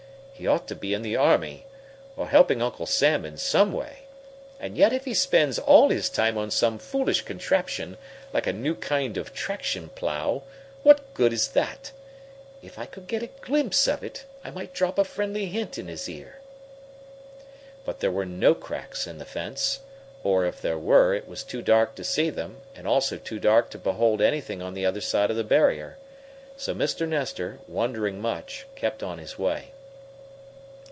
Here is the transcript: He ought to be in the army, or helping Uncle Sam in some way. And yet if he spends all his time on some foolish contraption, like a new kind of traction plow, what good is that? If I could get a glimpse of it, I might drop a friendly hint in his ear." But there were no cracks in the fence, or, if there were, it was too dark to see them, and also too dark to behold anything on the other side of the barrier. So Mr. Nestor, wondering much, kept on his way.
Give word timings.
He 0.33 0.47
ought 0.47 0.67
to 0.69 0.75
be 0.75 0.95
in 0.95 1.03
the 1.03 1.15
army, 1.17 1.67
or 2.17 2.27
helping 2.29 2.63
Uncle 2.63 2.87
Sam 2.87 3.25
in 3.25 3.37
some 3.37 3.71
way. 3.71 3.99
And 4.59 4.75
yet 4.75 4.91
if 4.91 5.05
he 5.05 5.13
spends 5.13 5.59
all 5.59 5.89
his 5.89 6.09
time 6.09 6.35
on 6.35 6.49
some 6.49 6.79
foolish 6.79 7.21
contraption, 7.21 7.95
like 8.33 8.47
a 8.47 8.51
new 8.53 8.73
kind 8.73 9.17
of 9.17 9.35
traction 9.35 9.89
plow, 9.89 10.41
what 10.81 11.13
good 11.13 11.31
is 11.31 11.49
that? 11.49 11.91
If 12.63 12.79
I 12.79 12.87
could 12.87 13.05
get 13.05 13.21
a 13.21 13.27
glimpse 13.41 13.87
of 13.87 14.03
it, 14.03 14.25
I 14.43 14.49
might 14.49 14.73
drop 14.73 14.97
a 14.97 15.03
friendly 15.03 15.45
hint 15.45 15.77
in 15.77 15.87
his 15.87 16.09
ear." 16.09 16.39
But 17.85 17.99
there 17.99 18.09
were 18.11 18.25
no 18.25 18.55
cracks 18.55 19.05
in 19.05 19.19
the 19.19 19.25
fence, 19.25 19.81
or, 20.23 20.45
if 20.47 20.59
there 20.59 20.79
were, 20.79 21.13
it 21.13 21.27
was 21.27 21.43
too 21.43 21.61
dark 21.61 21.93
to 21.93 22.03
see 22.03 22.31
them, 22.31 22.61
and 22.75 22.87
also 22.87 23.17
too 23.19 23.37
dark 23.39 23.69
to 23.69 23.77
behold 23.77 24.23
anything 24.23 24.59
on 24.63 24.73
the 24.73 24.87
other 24.87 25.01
side 25.01 25.29
of 25.29 25.37
the 25.37 25.43
barrier. 25.43 25.99
So 26.57 26.73
Mr. 26.73 27.07
Nestor, 27.07 27.59
wondering 27.67 28.19
much, 28.19 28.65
kept 28.73 29.03
on 29.03 29.19
his 29.19 29.37
way. 29.37 29.73